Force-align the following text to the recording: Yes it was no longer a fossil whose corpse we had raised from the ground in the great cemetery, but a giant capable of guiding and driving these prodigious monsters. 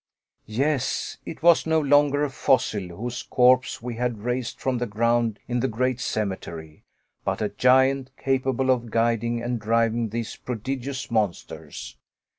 Yes 0.47 1.17
it 1.27 1.43
was 1.43 1.67
no 1.67 1.79
longer 1.79 2.23
a 2.23 2.31
fossil 2.31 2.87
whose 2.87 3.21
corpse 3.21 3.83
we 3.83 3.97
had 3.97 4.23
raised 4.23 4.59
from 4.59 4.79
the 4.79 4.87
ground 4.87 5.37
in 5.47 5.59
the 5.59 5.67
great 5.67 5.99
cemetery, 5.99 6.83
but 7.23 7.39
a 7.39 7.49
giant 7.49 8.09
capable 8.17 8.71
of 8.71 8.89
guiding 8.89 9.43
and 9.43 9.59
driving 9.61 10.09
these 10.09 10.35
prodigious 10.37 11.11
monsters. 11.11 11.97